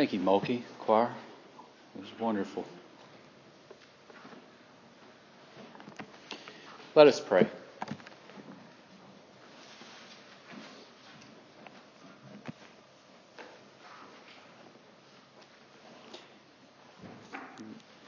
[0.00, 1.10] Thank you, Mulkey Choir.
[1.94, 2.64] It was wonderful.
[6.94, 7.46] Let us pray.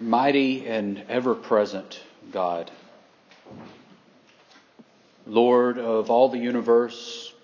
[0.00, 2.00] Mighty and ever present
[2.30, 2.70] God,
[5.27, 7.34] Lord of all the universe,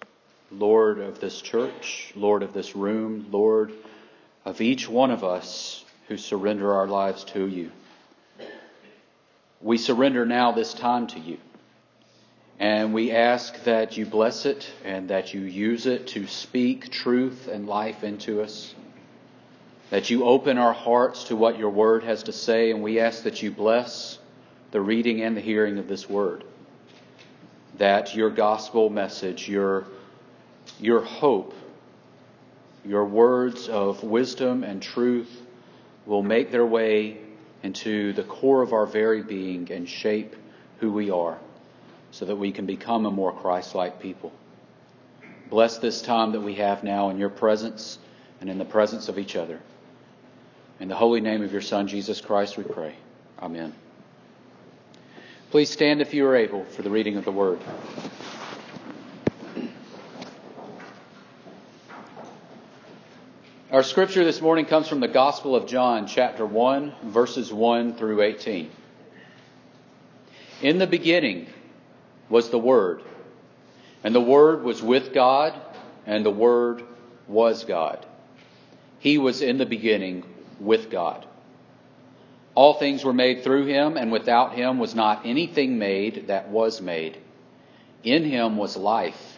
[0.50, 3.74] Lord of this church, Lord of this room, Lord
[4.48, 7.70] of each one of us who surrender our lives to you.
[9.60, 11.36] We surrender now this time to you.
[12.58, 17.46] And we ask that you bless it and that you use it to speak truth
[17.46, 18.74] and life into us.
[19.90, 23.24] That you open our hearts to what your word has to say, and we ask
[23.24, 24.18] that you bless
[24.70, 26.42] the reading and the hearing of this word.
[27.76, 29.84] That your gospel message, your,
[30.80, 31.52] your hope,
[32.88, 35.30] your words of wisdom and truth
[36.06, 37.18] will make their way
[37.62, 40.34] into the core of our very being and shape
[40.80, 41.38] who we are
[42.12, 44.32] so that we can become a more Christ like people.
[45.50, 47.98] Bless this time that we have now in your presence
[48.40, 49.60] and in the presence of each other.
[50.80, 52.94] In the holy name of your Son, Jesus Christ, we pray.
[53.38, 53.74] Amen.
[55.50, 57.58] Please stand if you are able for the reading of the word.
[63.70, 68.22] Our scripture this morning comes from the Gospel of John, chapter 1, verses 1 through
[68.22, 68.70] 18.
[70.62, 71.48] In the beginning
[72.30, 73.02] was the Word,
[74.02, 75.52] and the Word was with God,
[76.06, 76.82] and the Word
[77.26, 78.06] was God.
[79.00, 80.24] He was in the beginning
[80.58, 81.26] with God.
[82.54, 86.80] All things were made through him, and without him was not anything made that was
[86.80, 87.18] made.
[88.02, 89.37] In him was life,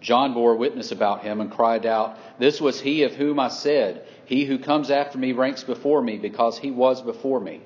[0.00, 4.04] John bore witness about him and cried out, This was he of whom I said,
[4.24, 7.60] He who comes after me ranks before me, because he was before me.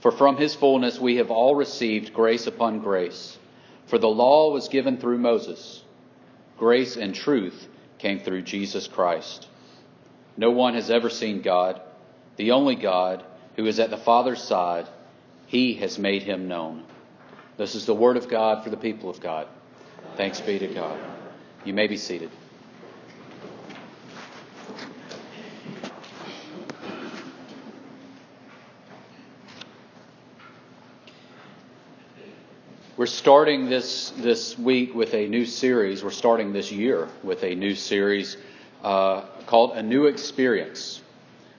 [0.00, 3.38] For from his fullness we have all received grace upon grace.
[3.86, 5.82] For the law was given through Moses,
[6.58, 7.68] grace and truth
[7.98, 9.46] came through Jesus Christ.
[10.36, 11.80] No one has ever seen God,
[12.36, 13.24] the only God,
[13.56, 14.86] who is at the Father's side.
[15.46, 16.84] He has made him known.
[17.56, 19.48] This is the word of God for the people of God.
[20.16, 20.98] Thanks be to God.
[21.62, 22.30] You may be seated.
[32.96, 36.02] We're starting this this week with a new series.
[36.02, 38.38] We're starting this year with a new series
[38.82, 41.02] uh, called A New Experience.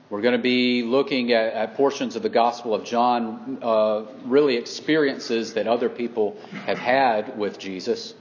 [0.09, 4.57] We're going to be looking at, at portions of the Gospel of John, uh, really
[4.57, 8.16] experiences that other people have had with Jesus.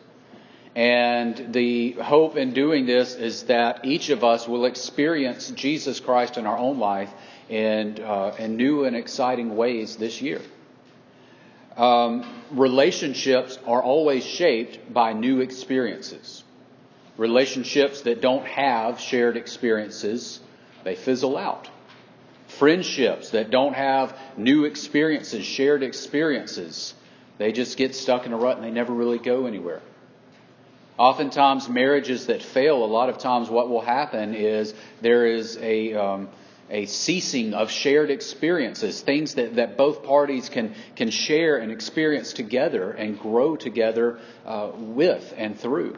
[0.74, 6.36] And the hope in doing this is that each of us will experience Jesus Christ
[6.36, 7.10] in our own life
[7.48, 10.40] in, uh, in new and exciting ways this year.
[11.76, 16.44] Um, relationships are always shaped by new experiences.
[17.16, 20.40] Relationships that don't have shared experiences,
[20.84, 21.68] they fizzle out.
[22.46, 26.94] Friendships that don't have new experiences, shared experiences,
[27.38, 29.82] they just get stuck in a rut and they never really go anywhere.
[31.00, 35.94] Oftentimes, marriages that fail, a lot of times what will happen is there is a,
[35.94, 36.28] um,
[36.68, 42.34] a ceasing of shared experiences, things that, that both parties can, can share and experience
[42.34, 45.96] together and grow together uh, with and through.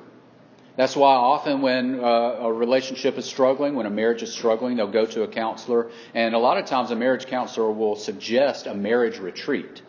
[0.75, 4.91] That's why often when uh, a relationship is struggling, when a marriage is struggling, they'll
[4.91, 5.91] go to a counselor.
[6.15, 9.83] And a lot of times a marriage counselor will suggest a marriage retreat.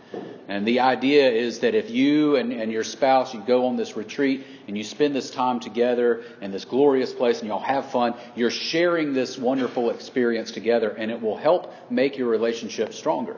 [0.48, 3.96] And the idea is that if you and, and your spouse, you go on this
[3.96, 8.14] retreat and you spend this time together in this glorious place and y'all have fun,
[8.36, 13.38] you're sharing this wonderful experience together and it will help make your relationship stronger.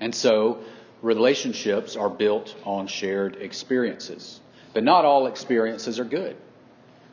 [0.00, 0.64] And so
[1.02, 4.40] relationships are built on shared experiences.
[4.74, 6.36] But not all experiences are good.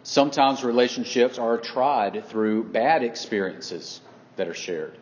[0.03, 4.01] Sometimes relationships are tried through bad experiences
[4.35, 4.97] that are shared.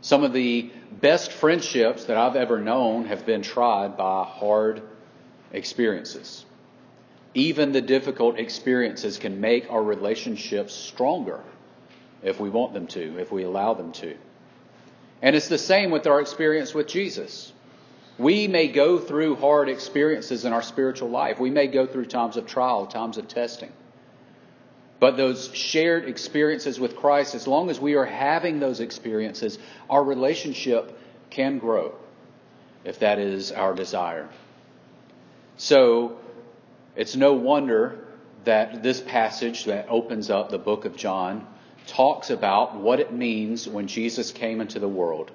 [0.00, 4.82] Some of the best friendships that I've ever known have been tried by hard
[5.52, 6.46] experiences.
[7.34, 11.40] Even the difficult experiences can make our relationships stronger
[12.22, 14.16] if we want them to, if we allow them to.
[15.20, 17.52] And it's the same with our experience with Jesus.
[18.18, 21.38] We may go through hard experiences in our spiritual life.
[21.38, 23.72] We may go through times of trial, times of testing.
[24.98, 30.02] But those shared experiences with Christ, as long as we are having those experiences, our
[30.02, 30.98] relationship
[31.30, 31.94] can grow
[32.84, 34.28] if that is our desire.
[35.56, 36.18] So
[36.96, 38.04] it's no wonder
[38.44, 41.46] that this passage that opens up the book of John
[41.86, 45.30] talks about what it means when Jesus came into the world.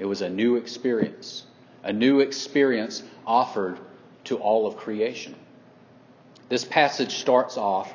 [0.00, 1.44] It was a new experience
[1.86, 3.78] a new experience offered
[4.24, 5.36] to all of creation.
[6.48, 7.94] This passage starts off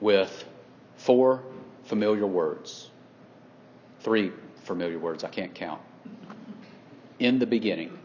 [0.00, 0.44] with
[0.96, 1.42] four
[1.84, 2.88] familiar words.
[4.00, 4.32] Three
[4.64, 5.82] familiar words, I can't count.
[7.18, 7.98] In the beginning.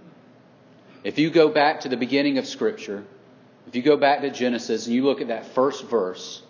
[1.06, 3.06] If you go back to the beginning of Scripture,
[3.68, 6.42] if you go back to Genesis and you look at that first verse,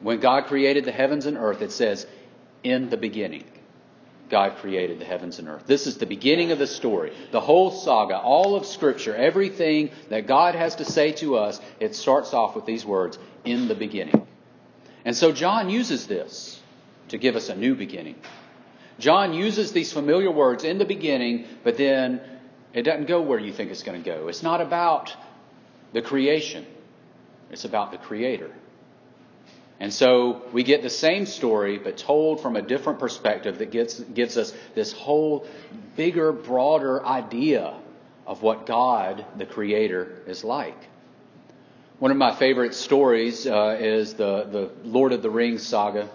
[0.00, 2.06] when God created the heavens and earth, it says,
[2.62, 3.44] in the beginning.
[4.30, 5.64] God created the heavens and earth.
[5.66, 7.12] This is the beginning of the story.
[7.30, 11.94] The whole saga, all of Scripture, everything that God has to say to us, it
[11.94, 14.26] starts off with these words, in the beginning.
[15.04, 16.60] And so John uses this
[17.08, 18.16] to give us a new beginning.
[18.98, 22.20] John uses these familiar words in the beginning, but then
[22.72, 24.28] it doesn't go where you think it's going to go.
[24.28, 25.14] It's not about
[25.92, 26.66] the creation,
[27.50, 28.50] it's about the Creator.
[29.80, 33.98] And so we get the same story, but told from a different perspective that gets,
[34.00, 35.46] gives us this whole
[35.96, 37.74] bigger, broader idea
[38.26, 40.78] of what God, the Creator, is like.
[41.98, 46.08] One of my favorite stories uh, is the, the Lord of the Rings saga.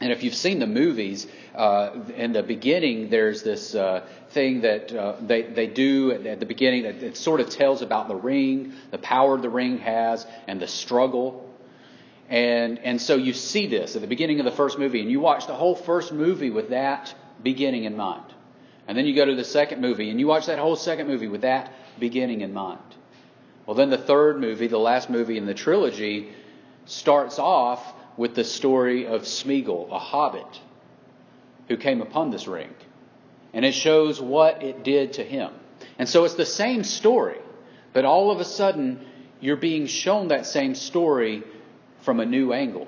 [0.00, 4.92] And if you've seen the movies, uh, in the beginning, there's this uh, thing that
[4.92, 8.72] uh, they, they do at the beginning that it sort of tells about the ring,
[8.90, 11.48] the power the ring has, and the struggle
[12.32, 15.20] and, and so you see this at the beginning of the first movie, and you
[15.20, 18.24] watch the whole first movie with that beginning in mind.
[18.88, 21.28] And then you go to the second movie, and you watch that whole second movie
[21.28, 21.70] with that
[22.00, 22.80] beginning in mind.
[23.66, 26.30] Well, then the third movie, the last movie in the trilogy,
[26.86, 27.84] starts off
[28.16, 30.58] with the story of Smeagol, a hobbit,
[31.68, 32.72] who came upon this ring.
[33.52, 35.52] And it shows what it did to him.
[35.98, 37.40] And so it's the same story,
[37.92, 39.04] but all of a sudden,
[39.38, 41.42] you're being shown that same story
[42.02, 42.86] from a new angle.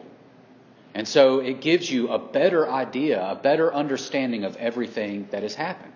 [0.94, 5.54] And so it gives you a better idea, a better understanding of everything that has
[5.54, 5.92] happened.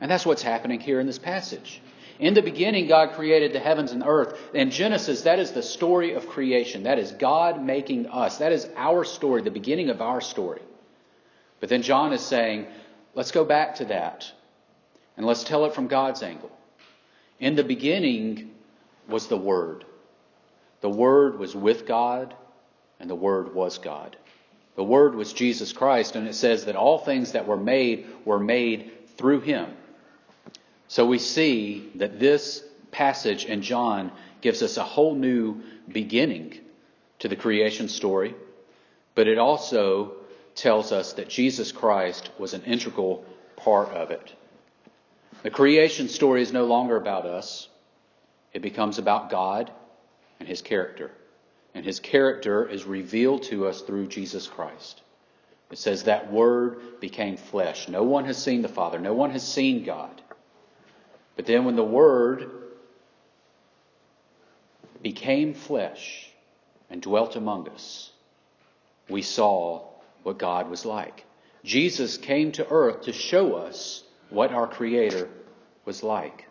[0.00, 1.80] And that's what's happening here in this passage.
[2.18, 4.38] In the beginning, God created the heavens and earth.
[4.54, 6.84] In Genesis, that is the story of creation.
[6.84, 8.38] That is God making us.
[8.38, 10.62] That is our story, the beginning of our story.
[11.60, 12.66] But then John is saying,
[13.14, 14.30] let's go back to that
[15.16, 16.50] and let's tell it from God's angle.
[17.38, 18.50] In the beginning
[19.08, 19.84] was the Word.
[20.86, 22.32] The Word was with God,
[23.00, 24.16] and the Word was God.
[24.76, 28.38] The Word was Jesus Christ, and it says that all things that were made were
[28.38, 29.68] made through Him.
[30.86, 32.62] So we see that this
[32.92, 34.12] passage in John
[34.42, 36.54] gives us a whole new beginning
[37.18, 38.36] to the creation story,
[39.16, 40.12] but it also
[40.54, 43.24] tells us that Jesus Christ was an integral
[43.56, 44.32] part of it.
[45.42, 47.68] The creation story is no longer about us.
[48.52, 49.72] It becomes about God
[50.38, 51.10] and his character.
[51.74, 55.02] And his character is revealed to us through Jesus Christ.
[55.70, 57.88] It says that word became flesh.
[57.88, 58.98] No one has seen the Father.
[58.98, 60.22] No one has seen God.
[61.34, 62.50] But then when the word
[65.02, 66.30] became flesh
[66.88, 68.10] and dwelt among us,
[69.08, 69.82] we saw
[70.22, 71.24] what God was like.
[71.64, 75.28] Jesus came to earth to show us what our Creator
[75.84, 76.46] was like.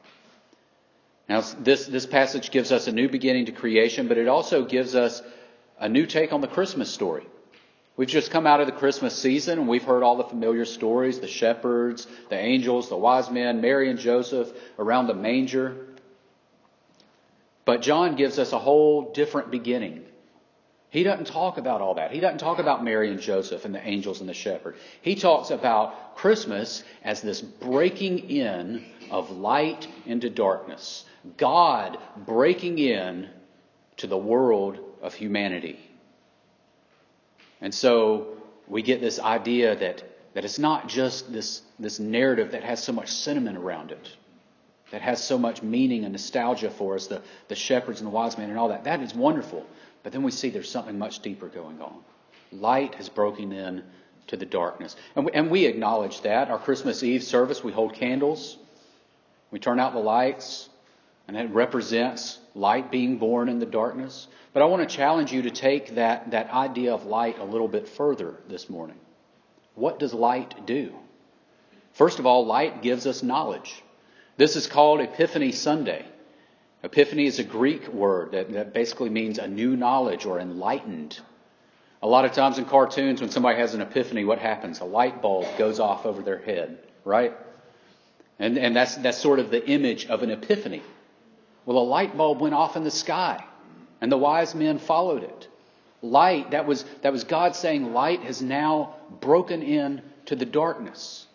[1.27, 4.95] Now, this, this passage gives us a new beginning to creation, but it also gives
[4.95, 5.21] us
[5.79, 7.25] a new take on the Christmas story.
[7.97, 11.19] We've just come out of the Christmas season and we've heard all the familiar stories
[11.19, 15.77] the shepherds, the angels, the wise men, Mary and Joseph around the manger.
[17.63, 20.03] But John gives us a whole different beginning.
[20.89, 22.11] He doesn't talk about all that.
[22.11, 24.75] He doesn't talk about Mary and Joseph and the angels and the shepherd.
[25.01, 31.05] He talks about Christmas as this breaking in of light into darkness.
[31.37, 33.29] God breaking in
[33.97, 35.79] to the world of humanity.
[37.61, 40.03] And so we get this idea that,
[40.33, 44.09] that it's not just this, this narrative that has so much sentiment around it,
[44.91, 48.37] that has so much meaning and nostalgia for us, the, the shepherds and the wise
[48.37, 48.83] men and all that.
[48.83, 49.65] That is wonderful.
[50.03, 51.95] But then we see there's something much deeper going on.
[52.51, 53.83] Light has broken in
[54.27, 54.95] to the darkness.
[55.15, 56.49] And we, and we acknowledge that.
[56.49, 58.57] Our Christmas Eve service, we hold candles,
[59.51, 60.69] we turn out the lights,
[61.27, 64.27] and that represents light being born in the darkness.
[64.53, 67.67] But I want to challenge you to take that, that idea of light a little
[67.67, 68.97] bit further this morning.
[69.73, 70.93] What does light do?
[71.93, 73.83] First of all, light gives us knowledge.
[74.37, 76.05] This is called Epiphany Sunday.
[76.83, 81.19] Epiphany is a Greek word that, that basically means a new knowledge or enlightened.
[82.03, 84.79] A lot of times in cartoons, when somebody has an epiphany, what happens?
[84.81, 87.33] A light bulb goes off over their head, right?
[88.37, 90.83] And, and that's, that's sort of the image of an epiphany.
[91.65, 93.43] Well, a light bulb went off in the sky,
[94.01, 95.47] and the wise men followed it.
[96.01, 101.25] Light, that was, that was God saying, light has now broken in to the darkness.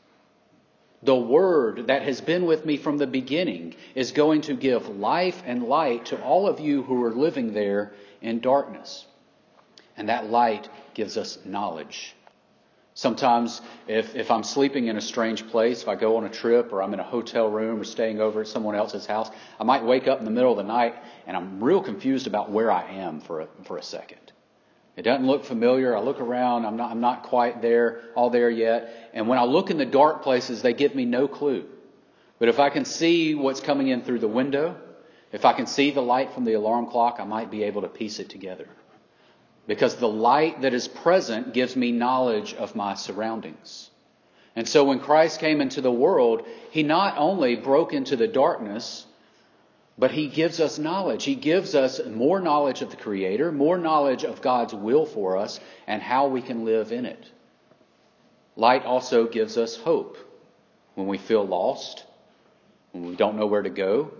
[1.02, 5.42] The Word that has been with me from the beginning is going to give life
[5.46, 9.06] and light to all of you who are living there in darkness.
[9.96, 12.14] And that light gives us knowledge.
[12.94, 16.72] Sometimes, if, if I'm sleeping in a strange place, if I go on a trip
[16.72, 19.84] or I'm in a hotel room or staying over at someone else's house, I might
[19.84, 22.90] wake up in the middle of the night and I'm real confused about where I
[22.90, 24.32] am for a, for a second.
[24.96, 25.96] It doesn't look familiar.
[25.96, 26.66] I look around.
[26.66, 29.10] I'm not, I'm not quite there, all there yet.
[29.14, 31.66] And when I look in the dark places, they give me no clue.
[32.38, 34.76] But if I can see what's coming in through the window,
[35.32, 37.88] if I can see the light from the alarm clock, I might be able to
[37.88, 38.68] piece it together.
[39.70, 43.88] Because the light that is present gives me knowledge of my surroundings.
[44.56, 49.06] And so when Christ came into the world, he not only broke into the darkness,
[49.96, 51.22] but he gives us knowledge.
[51.22, 55.60] He gives us more knowledge of the Creator, more knowledge of God's will for us,
[55.86, 57.30] and how we can live in it.
[58.56, 60.16] Light also gives us hope
[60.96, 62.04] when we feel lost,
[62.90, 64.10] when we don't know where to go.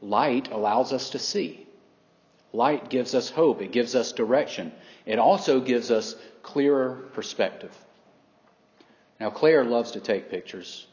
[0.00, 1.65] Light allows us to see.
[2.56, 3.60] Light gives us hope.
[3.60, 4.72] It gives us direction.
[5.04, 7.76] It also gives us clearer perspective.
[9.20, 10.86] Now, Claire loves to take pictures.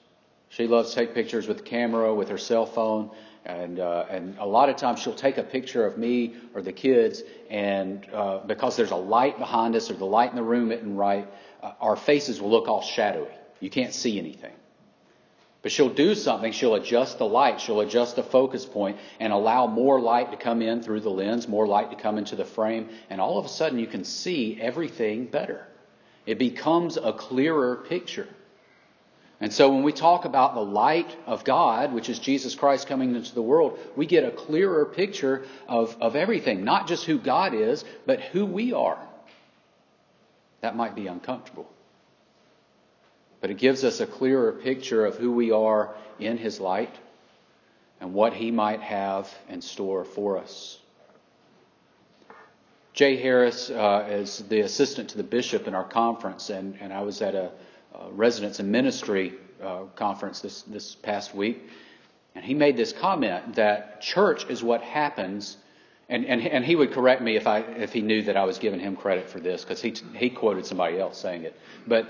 [0.49, 3.11] She loves to take pictures with the camera, with her cell phone,
[3.45, 6.73] and uh, and a lot of times she'll take a picture of me or the
[6.73, 10.69] kids, and uh, because there's a light behind us or the light in the room
[10.69, 11.27] isn't right,
[11.61, 13.31] uh, our faces will look all shadowy.
[13.61, 14.53] You can't see anything.
[15.63, 16.51] But she'll do something.
[16.51, 17.61] She'll adjust the light.
[17.61, 21.47] She'll adjust the focus point and allow more light to come in through the lens,
[21.47, 24.59] more light to come into the frame, and all of a sudden you can see
[24.61, 25.65] everything better.
[26.25, 28.27] It becomes a clearer picture.
[29.39, 33.15] And so when we talk about the light of God, which is Jesus Christ coming
[33.15, 37.53] into the world, we get a clearer picture of, of everything, not just who God
[37.53, 38.99] is, but who we are.
[40.61, 41.72] That might be uncomfortable.
[43.43, 46.95] But it gives us a clearer picture of who we are in His light
[47.99, 50.79] and what He might have in store for us.
[52.93, 57.01] Jay Harris uh, is the assistant to the bishop in our conference, and, and I
[57.01, 57.51] was at a
[57.93, 61.69] uh, residence and ministry uh, conference this, this past week,
[62.35, 65.57] and he made this comment that church is what happens.
[66.07, 68.57] And, and, and he would correct me if I if he knew that I was
[68.57, 71.59] giving him credit for this because he he quoted somebody else saying it.
[71.85, 72.07] But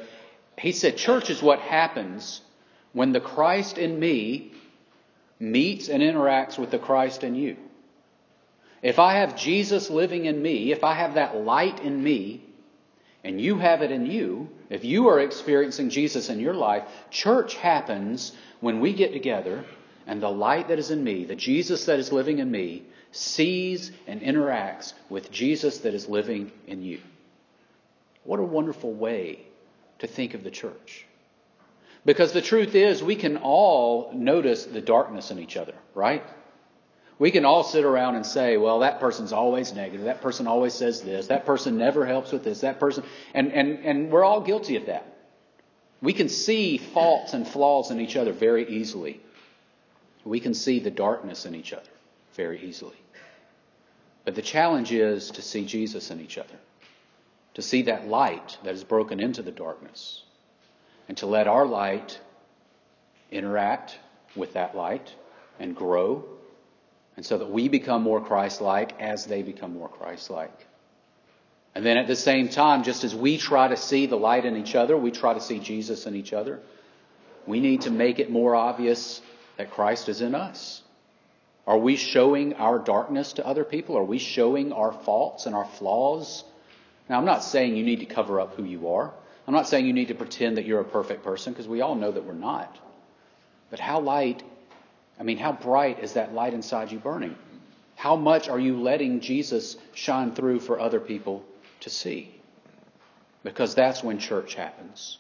[0.57, 2.41] he said, "Church is what happens
[2.93, 4.53] when the Christ in me
[5.39, 7.57] meets and interacts with the Christ in you.
[8.81, 12.43] If I have Jesus living in me, if I have that light in me,
[13.23, 17.55] and you have it in you, if you are experiencing Jesus in your life, church
[17.55, 19.63] happens when we get together
[20.05, 23.91] and the light that is in me, the Jesus that is living in me, sees
[24.07, 26.99] and interacts with Jesus that is living in you.
[28.25, 29.45] What a wonderful way
[30.03, 31.05] to think of the church.
[32.05, 36.23] Because the truth is, we can all notice the darkness in each other, right?
[37.17, 40.05] We can all sit around and say, well, that person's always negative.
[40.05, 41.27] That person always says this.
[41.27, 42.61] That person never helps with this.
[42.61, 45.05] That person, and, and, and we're all guilty of that.
[46.01, 49.21] We can see faults and flaws in each other very easily.
[50.25, 51.89] We can see the darkness in each other
[52.35, 52.97] very easily.
[54.25, 56.55] But the challenge is to see Jesus in each other,
[57.53, 60.23] to see that light that is broken into the darkness,
[61.07, 62.19] and to let our light
[63.31, 63.97] interact
[64.35, 65.13] with that light
[65.59, 66.25] and grow
[67.15, 70.57] And so that we become more Christ like as they become more Christ like.
[71.75, 74.57] And then at the same time, just as we try to see the light in
[74.57, 76.59] each other, we try to see Jesus in each other,
[77.45, 79.21] we need to make it more obvious
[79.57, 80.81] that Christ is in us.
[81.65, 83.97] Are we showing our darkness to other people?
[83.97, 86.43] Are we showing our faults and our flaws?
[87.09, 89.13] Now, I'm not saying you need to cover up who you are.
[89.47, 91.95] I'm not saying you need to pretend that you're a perfect person because we all
[91.95, 92.77] know that we're not.
[93.69, 94.41] But how light,
[95.19, 97.35] I mean, how bright is that light inside you burning?
[97.95, 101.43] How much are you letting Jesus shine through for other people
[101.81, 102.33] to see?
[103.43, 105.17] Because that's when church happens.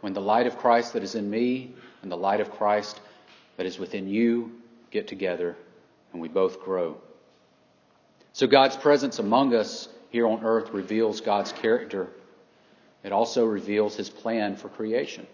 [0.00, 2.98] When the light of Christ that is in me and the light of Christ
[3.58, 4.52] that is within you
[4.90, 5.56] get together
[6.12, 6.96] and we both grow.
[8.32, 12.08] So God's presence among us here on earth reveals God's character.
[13.02, 15.26] It also reveals his plan for creation.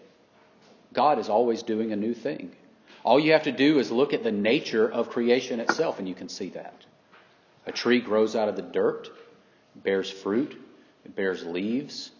[0.93, 2.55] God is always doing a new thing.
[3.03, 6.15] All you have to do is look at the nature of creation itself, and you
[6.15, 6.85] can see that.
[7.67, 9.09] A tree grows out of the dirt,
[9.75, 10.57] bears fruit,
[11.05, 12.11] it bears leaves.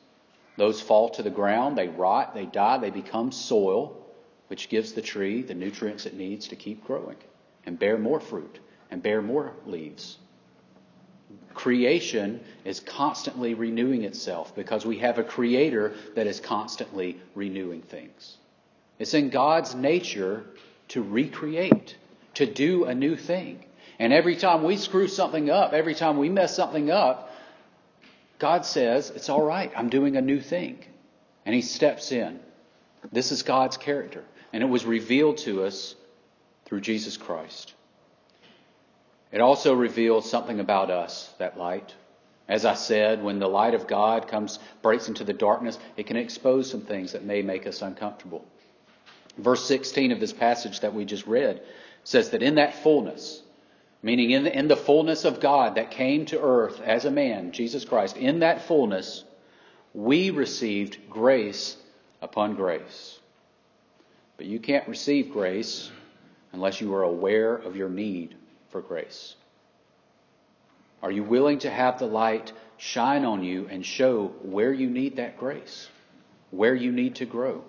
[0.57, 3.97] Those fall to the ground, they rot, they die, they become soil,
[4.49, 7.17] which gives the tree the nutrients it needs to keep growing
[7.65, 8.59] and bear more fruit
[8.91, 10.19] and bear more leaves.
[11.55, 18.37] Creation is constantly renewing itself because we have a creator that is constantly renewing things.
[18.99, 20.45] It's in God's nature
[20.89, 21.97] to recreate,
[22.35, 23.65] to do a new thing.
[23.99, 27.31] And every time we screw something up, every time we mess something up,
[28.39, 30.79] God says, It's all right, I'm doing a new thing.
[31.45, 32.41] And He steps in.
[33.13, 34.25] This is God's character.
[34.53, 35.95] And it was revealed to us
[36.67, 37.73] through Jesus Christ.
[39.33, 41.95] It also reveals something about us, that light.
[42.49, 46.17] As I said, when the light of God comes, breaks into the darkness, it can
[46.17, 48.45] expose some things that may make us uncomfortable.
[49.37, 51.61] Verse 16 of this passage that we just read
[52.05, 53.43] says that in that fullness,
[54.01, 57.51] meaning in the, in the fullness of God that came to earth as a man,
[57.51, 59.25] Jesus Christ, in that fullness,
[59.93, 61.77] we received grace
[62.23, 63.19] upon grace.
[64.37, 65.91] But you can't receive grace
[66.53, 68.37] unless you are aware of your need
[68.77, 69.35] for grace.
[71.03, 75.17] Are you willing to have the light shine on you and show where you need
[75.17, 75.89] that grace,
[76.51, 77.65] where you need to grow?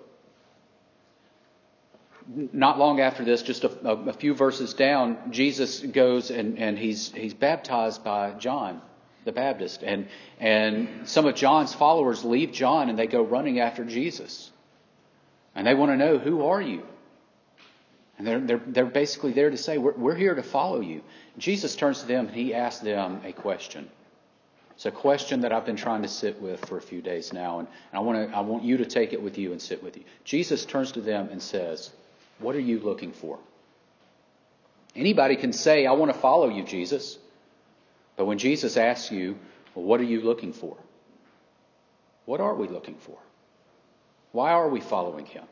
[2.52, 7.10] Not long after this, just a, a few verses down, Jesus goes and, and he's,
[7.12, 8.82] he's baptized by John
[9.24, 9.82] the Baptist.
[9.82, 14.50] And, and some of John's followers leave John and they go running after Jesus.
[15.54, 16.82] And they want to know, who are you?
[18.18, 21.02] And they're, they're, they're basically there to say, we're, we're here to follow you.
[21.38, 23.88] Jesus turns to them and he asks them a question.
[24.74, 27.58] It's a question that I've been trying to sit with for a few days now,
[27.58, 29.96] and, I, want to, I want you to take it with you and sit with
[29.96, 30.04] you.
[30.22, 31.90] Jesus turns to them and says,
[32.38, 33.40] What are you looking for?
[34.94, 37.18] Anybody can say, I want to follow you, Jesus.
[38.16, 39.36] But when Jesus asks you,
[39.74, 40.76] Well, what are you looking for?
[42.24, 43.18] What are we looking for?
[44.30, 45.44] Why are we following him?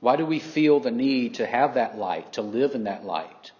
[0.00, 3.52] Why do we feel the need to have that light, to live in that light?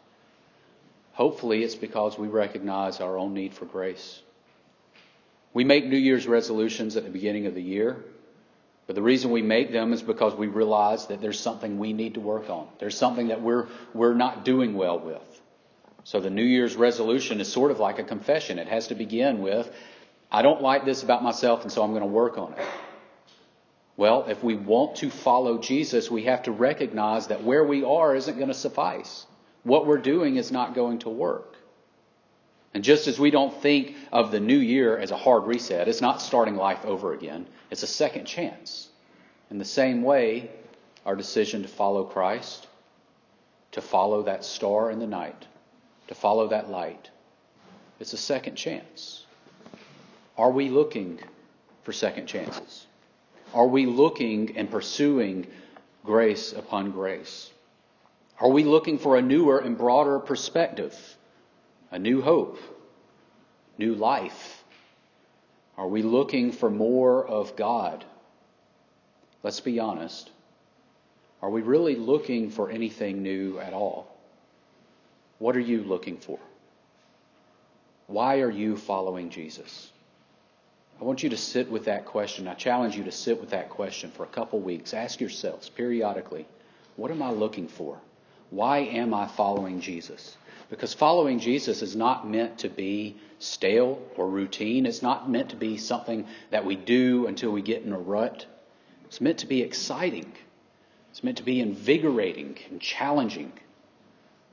[1.12, 4.22] Hopefully, it's because we recognize our own need for grace.
[5.52, 8.02] We make New Year's resolutions at the beginning of the year,
[8.86, 12.14] but the reason we make them is because we realize that there's something we need
[12.14, 12.68] to work on.
[12.78, 15.22] There's something that we're, we're not doing well with.
[16.04, 18.58] So the New Year's resolution is sort of like a confession.
[18.58, 19.70] It has to begin with,
[20.32, 22.64] I don't like this about myself, and so I'm going to work on it.
[24.00, 28.16] Well, if we want to follow Jesus, we have to recognize that where we are
[28.16, 29.26] isn't going to suffice.
[29.62, 31.56] What we're doing is not going to work.
[32.72, 36.00] And just as we don't think of the new year as a hard reset, it's
[36.00, 38.88] not starting life over again, it's a second chance.
[39.50, 40.50] In the same way,
[41.04, 42.68] our decision to follow Christ,
[43.72, 45.46] to follow that star in the night,
[46.08, 47.10] to follow that light,
[47.98, 49.26] it's a second chance.
[50.38, 51.20] Are we looking
[51.82, 52.86] for second chances?
[53.52, 55.46] Are we looking and pursuing
[56.04, 57.50] grace upon grace?
[58.40, 60.96] Are we looking for a newer and broader perspective,
[61.90, 62.58] a new hope,
[63.76, 64.62] new life?
[65.76, 68.04] Are we looking for more of God?
[69.42, 70.30] Let's be honest.
[71.42, 74.14] Are we really looking for anything new at all?
[75.38, 76.38] What are you looking for?
[78.06, 79.90] Why are you following Jesus?
[81.00, 82.46] I want you to sit with that question.
[82.46, 84.92] I challenge you to sit with that question for a couple weeks.
[84.92, 86.46] Ask yourselves periodically,
[86.96, 87.98] what am I looking for?
[88.50, 90.36] Why am I following Jesus?
[90.68, 94.84] Because following Jesus is not meant to be stale or routine.
[94.84, 98.44] It's not meant to be something that we do until we get in a rut.
[99.06, 100.30] It's meant to be exciting.
[101.10, 103.52] It's meant to be invigorating and challenging.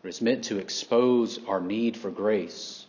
[0.04, 2.86] it's meant to expose our need for grace,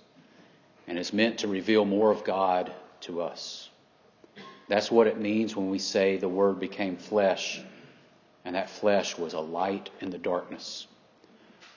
[0.87, 3.69] and it's meant to reveal more of God to us.
[4.69, 7.61] That's what it means when we say the Word became flesh,
[8.45, 10.87] and that flesh was a light in the darkness.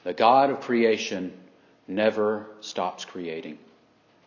[0.03, 1.31] The God of creation
[1.87, 3.57] never stops creating.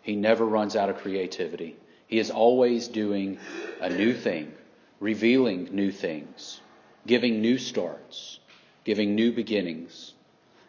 [0.03, 1.77] He never runs out of creativity.
[2.07, 3.39] He is always doing
[3.81, 4.53] a new thing,
[5.01, 6.61] revealing new things,
[7.07, 8.39] giving new starts,
[8.85, 10.13] giving new beginnings.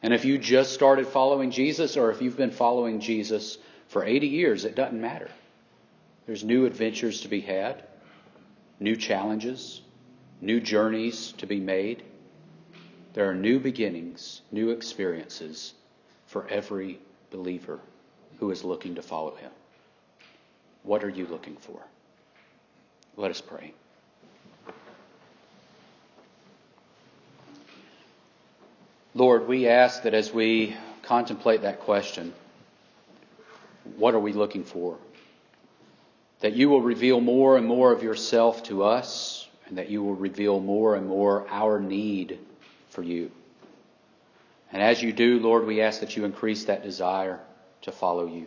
[0.02, 3.58] And if you just started following Jesus or if you've been following Jesus
[3.88, 5.30] for 80 years, it doesn't matter.
[6.26, 7.84] There's new adventures to be had,
[8.80, 9.82] new challenges,
[10.42, 12.04] new journeys to be made.
[13.14, 15.74] There are new beginnings, new experiences
[16.26, 17.80] for every believer
[18.40, 19.52] who is looking to follow him.
[20.84, 21.80] What are you looking for?
[23.16, 23.74] Let us pray.
[29.14, 32.34] Lord, we ask that as we contemplate that question,
[33.96, 34.98] what are we looking for?
[36.46, 40.14] That you will reveal more and more of yourself to us, and that you will
[40.14, 42.38] reveal more and more our need
[42.92, 43.32] for you.
[44.72, 47.40] And as you do, Lord, we ask that you increase that desire
[47.82, 48.46] to follow you.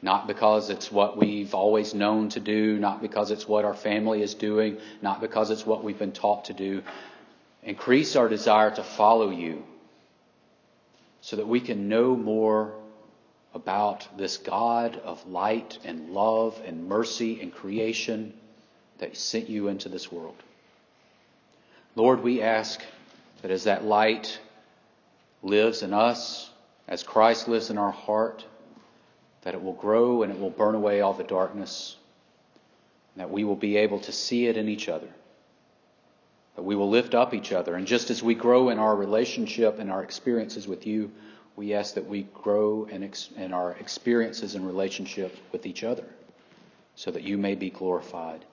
[0.00, 4.22] Not because it's what we've always known to do, not because it's what our family
[4.22, 6.82] is doing, not because it's what we've been taught to do,
[7.62, 9.64] Increase our desire to follow you
[11.20, 12.72] so that we can know more
[13.54, 18.32] about this God of light and love and mercy and creation
[18.98, 20.36] that sent you into this world.
[21.96, 22.80] Lord, we ask
[23.42, 24.38] that as that light
[25.42, 26.50] lives in us,
[26.86, 28.44] as Christ lives in our heart,
[29.42, 31.96] that it will grow and it will burn away all the darkness,
[33.16, 35.08] that we will be able to see it in each other
[36.60, 37.74] that we will lift up each other.
[37.74, 41.10] And just as we grow in our relationship and our experiences with you,
[41.56, 46.04] we ask that we grow in, ex- in our experiences and relationships with each other
[46.94, 48.44] so that you may be glorified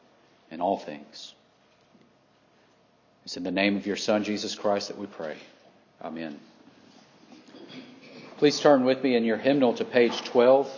[0.52, 1.34] in all things.
[3.26, 5.36] It's in the name of your Son, Jesus Christ, that we pray.
[6.02, 6.40] Amen.
[8.38, 10.72] Please turn with me in your hymnal to page 12.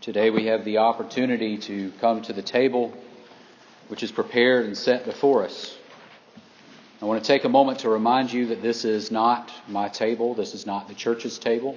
[0.00, 2.94] Today we have the opportunity to come to the table
[3.88, 5.76] which is prepared and set before us.
[7.02, 10.34] I want to take a moment to remind you that this is not my table.
[10.34, 11.74] This is not the church's table.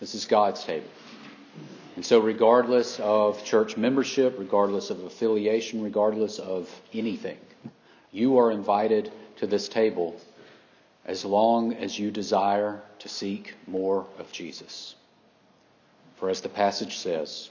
[0.00, 0.88] This is God's table.
[1.96, 7.36] And so, regardless of church membership, regardless of affiliation, regardless of anything,
[8.10, 10.18] you are invited to this table
[11.04, 14.94] as long as you desire to seek more of Jesus.
[16.16, 17.50] For as the passage says,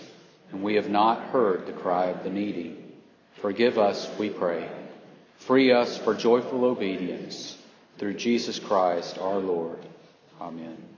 [0.51, 2.77] and we have not heard the cry of the needy.
[3.41, 4.69] Forgive us, we pray.
[5.37, 7.57] Free us for joyful obedience
[7.97, 9.79] through Jesus Christ our Lord.
[10.39, 10.90] Amen.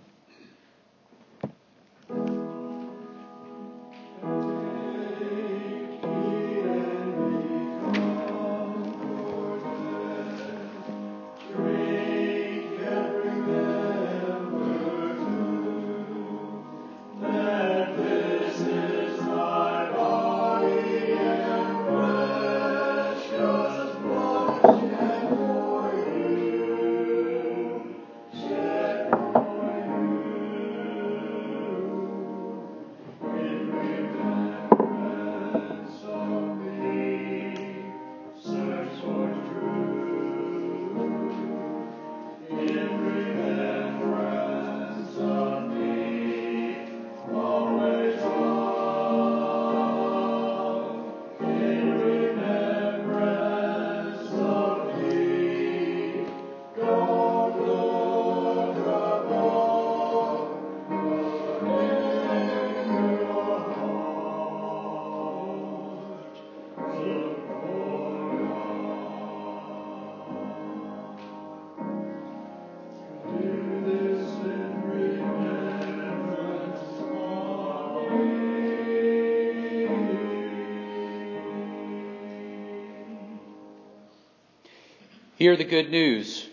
[85.44, 86.48] Hear the good news.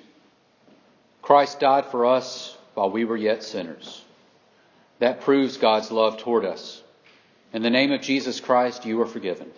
[1.22, 4.04] Christ died for us while we were yet sinners.
[4.98, 6.82] That proves God's love toward us.
[7.52, 9.52] In the name of Jesus Christ, you are forgiven.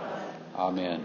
[0.56, 1.04] Amen.